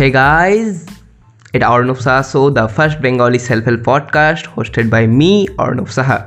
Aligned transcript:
Hey 0.00 0.10
guys, 0.10 0.86
it 1.52 1.60
Arnav 1.60 1.98
Saha, 2.04 2.54
the 2.54 2.66
first 2.76 3.02
Bengali 3.02 3.38
self-help 3.38 3.82
podcast 3.82 4.46
hosted 4.54 4.88
by 4.88 5.06
me, 5.06 5.46
Arnav 5.64 5.90
Saha. 5.96 6.18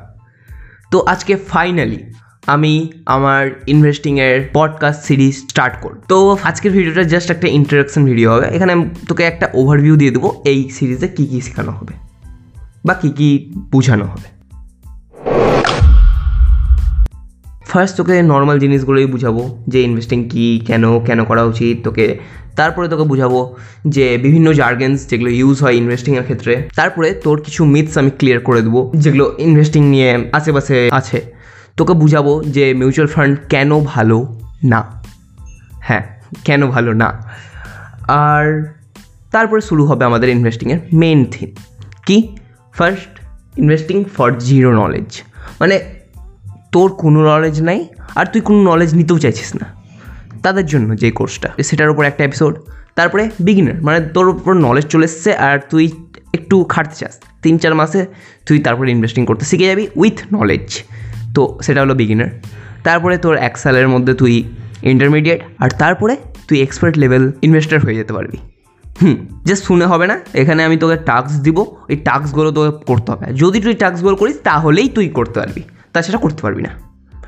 তো 0.91 0.97
আজকে 1.13 1.33
finally 1.35 1.99
আমি 2.47 2.73
আমার 3.05 3.43
ইনভেস্টিংয়ের 3.67 4.37
podcast 4.53 5.01
series 5.07 5.35
start 5.49 5.75
করব। 5.81 5.99
তো 6.07 6.17
আজকের 6.43 6.71
ভিডিওটা 6.71 7.03
জাস্ট 7.03 7.31
একটা 7.31 7.47
ইন্ট্রোডাকশন 7.47 8.01
ভিডিও 8.05 8.27
হবে। 8.33 8.45
এখানে 8.55 8.73
তোকে 9.09 9.23
একটা 9.23 9.45
ওভারভিউ 9.53 9.95
দিয়ে 10.01 10.11
দেবো 10.11 10.29
এই 10.51 10.59
সিরিজে 10.69 11.07
কী 11.07 11.25
কী 11.31 11.41
শেখানো 11.41 11.71
হবে 11.71 11.93
বা 12.85 12.93
কী 12.93 13.09
কী 13.09 13.29
বোঝানো 13.71 14.05
হবে। 14.05 14.27
ফার্স্ট 17.73 17.97
তোকে 17.97 18.21
নর্মাল 18.21 18.59
জিনিসগুলোই 18.59 19.05
বুঝাবো, 19.05 19.63
যে 19.67 19.81
ইনভেস্টিং 19.81 20.29
কী, 20.29 20.61
কেন 20.67 20.99
কেন 20.99 21.23
করা 21.23 21.43
উচিত, 21.43 21.83
তোকে 21.83 22.19
তারপরে 22.55 22.87
তোকে 22.87 23.03
বুঝাবো 23.03 23.55
যে 23.87 24.17
বিভিন্ন 24.17 24.53
জার্গেন্স 24.53 25.07
যেগুলো 25.07 25.29
ইউজ 25.29 25.61
হয় 25.61 25.73
ইনভেস্টিংয়ের 25.73 26.23
ক্ষেত্রে, 26.23 26.69
তারপরে 26.75 27.11
তোর 27.11 27.41
কিছু 27.41 27.65
মিথস 27.65 27.97
আমি 27.97 28.09
ক্লিয়ার 28.09 28.39
করে 28.39 28.61
দেবো, 28.61 28.91
যেগুলো 28.95 29.35
ইনভেস্টিং 29.39 29.89
নিয়ে 29.89 30.29
আশেপাশে 30.31 30.89
আছে। 30.91 31.33
তোকে 31.77 31.93
বুঝাবো 31.93 32.43
যে 32.43 32.73
মিউচুয়াল 32.73 33.07
ফান্ড 33.07 33.39
কেন 33.49 33.79
ভালো 33.79 34.39
না। 34.63 35.03
হ্যাঁ 35.79 36.03
কেন 36.45 36.67
ভালো 36.67 36.93
না। 36.93 37.29
আর 38.07 38.73
তারপরে 39.31 39.61
শুরু 39.61 39.85
হবে 39.85 40.05
আমাদের 40.05 40.29
ইনভেস্টিংয়ের 40.29 40.79
মেন 40.93 41.25
থিম 41.25 41.49
কি? 42.05 42.37
First 42.73 43.19
investing 43.59 44.03
for 44.03 44.31
zero 44.39 44.73
knowledge 44.73 45.21
মানে 45.59 46.02
তোর 46.73 46.89
কোনো 46.93 47.19
নলেজ 47.31 47.61
নাই 47.61 47.79
আর 48.15 48.25
তুই 48.25 48.41
কোনো 48.41 48.59
নলেজ 48.71 48.91
নিতেও 48.95 49.17
চাইছিস 49.19 49.55
না। 49.55 49.65
তাদের 50.43 50.65
জন্য 50.65 50.89
যে 50.97 51.11
কোর্সটা 51.11 51.49
সেটার 51.63 51.89
উপর 51.89 52.03
একটা 52.05 52.23
এপিসোড 52.23 52.53
তারপরে 52.95 53.23
বিগিনার 53.39 53.83
মানে 53.83 53.99
তোর 54.15 54.25
উপর 54.29 54.53
নলেজ 54.53 54.85
চলে 54.87 55.05
এসছে 55.05 55.29
আর 55.47 55.59
তুই 55.69 55.85
একটু 56.33 56.63
খাটতে 56.63 56.95
চাস। 56.95 57.13
তিন 57.41 57.57
চার 57.57 57.75
মাসে 57.75 58.05
তুই 58.47 58.59
তারপরে 58.59 58.91
ইনভেস্টিং 58.91 59.25
করতে 59.25 59.45
শিখে 59.45 59.67
যাবি 59.67 59.87
উইথ 59.95 60.17
নলেজ 60.33 60.67
তো 61.35 61.59
সেটা 61.61 61.81
হলো 61.81 61.93
বিগিনার 61.95 62.31
তারপরে 62.83 63.15
তোর 63.17 63.35
এক 63.47 63.57
সালের 63.57 63.87
মধ্যে 63.87 64.13
তুই 64.13 64.43
ইন্টারমিডিয়েট 64.83 65.41
আর 65.59 65.69
তারপরে 65.69 66.15
তুই 66.47 66.57
এক্সপার্ট 66.61 66.97
লেভেল 66.97 67.31
ইনভেস্টার 67.41 67.79
হয়ে 67.79 67.95
যেতে 67.95 68.13
পারবি। 68.13 68.37
হুম 69.01 69.15
জাস্ট 69.45 69.63
শুনে 69.65 69.85
হবে 69.85 70.05
না। 70.07 70.19
এখানে 70.33 70.61
আমি 70.63 70.77
তোকে 70.77 70.95
টাস্ক 70.95 71.41
দিব। 71.41 71.65
এই 71.89 71.95
টাস্কগুলো 71.95 72.51
তোকে 72.51 72.71
করতে 72.85 73.11
হবে। 73.11 73.25
যদি 73.33 73.59
তুই 73.61 73.73
টাস্কগুলো 73.73 74.15
করিস, 74.15 74.37
তাহলেই 74.43 74.87
তুই 74.89 75.07
করতে 75.09 75.39
পারবি। 75.39 75.61
তাছাড়া 75.93 76.19
করতে 76.25 76.41
পারবি 76.45 76.61
না। 76.67 76.71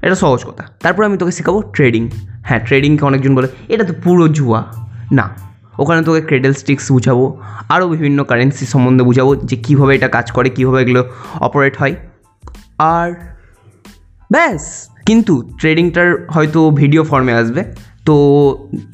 এটা 0.05 0.17
সহজ 0.23 0.41
কথা। 0.49 0.63
তারপর 0.83 1.01
আমি 1.09 1.17
তোকে 1.21 1.33
শেখাবো 1.37 1.59
ট্রেডিং 1.75 2.03
হ্যাঁ 2.47 2.61
ট্রেডিংকে 2.67 3.03
অনেকজন 3.09 3.33
বলে, 3.37 3.47
এটা 3.73 3.83
তো 3.89 3.93
পুরো 4.03 4.25
জুয়া। 4.37 4.61
না, 5.17 5.25
ওখানে 5.81 6.01
তোকে 6.07 6.21
ক্রেডেল 6.29 6.53
স্টিক্স 6.61 6.85
বুঝাবো, 6.95 7.25
আরও 7.73 7.85
বিভিন্ন 7.93 8.19
কারেন্সি 8.29 8.65
সম্বন্ধে 8.73 9.03
বুঝাবো 9.09 9.31
যে 9.49 9.55
কীভাবে 9.65 9.91
এটা 9.97 10.09
কাজ 10.17 10.27
করে, 10.35 10.49
কীভাবে 10.57 10.79
এগুলো 10.83 11.01
অপারেট 11.47 11.75
হয়। 11.81 11.93
আর 12.95 13.07
ব্যাস, 14.33 14.63
কিন্তু 15.07 15.33
ট্রেডিংটার 15.59 16.09
হয়তো 16.35 16.59
ভিডিও 16.81 17.01
ফর্মে 17.09 17.33
আসবে। 17.41 17.61
তো 18.07 18.15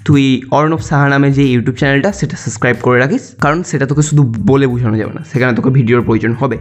তুই 0.05 0.23
অর্ণব 0.57 0.81
সাহা 0.89 1.07
নামে 1.13 1.29
যে 1.37 1.43
ইউটিউব 1.53 1.75
চ্যানেলটা 1.81 2.09
সেটা 2.19 2.35
সাবস্ক্রাইব 2.43 2.77
করে 2.85 2.97
রাখিস। 3.03 3.23
কারণ 3.43 3.59
সেটা 3.63 3.85
তোকে 3.91 4.03
শুধু 4.09 4.23
বলে 4.49 4.65
বোঝানো 4.73 4.95
যাবে 5.01 5.13
না, 5.17 5.21
সেখানে 5.31 5.51
তোকে 5.57 5.69
ভিডিওর 5.77 6.01
প্রয়োজন 6.07 6.33
হবে। 6.41 6.57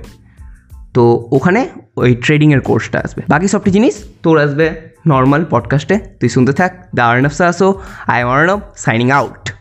তো 0.94 1.28
ওখানে 1.32 1.68
ওই 1.96 2.14
ট্রেডিংয়ের 2.14 2.60
কোর্সটা 2.60 2.98
আসবে। 2.98 3.22
বাকি 3.28 3.48
সবটি 3.48 3.70
জিনিস 3.70 3.94
তোর 4.22 4.38
আসবে 4.38 4.66
নর্মাল 5.06 5.44
পডকাস্টে 5.50 5.98
তুই 6.20 6.28
শুনতে 6.28 6.52
থাক 6.52 6.72
the 6.94 7.02
Arnab 7.02 7.30
সাহসো 7.30 7.68
I 8.06 8.20
am 8.20 8.28
Arnab 8.28 8.60
signing 8.76 9.10
out 9.10 9.59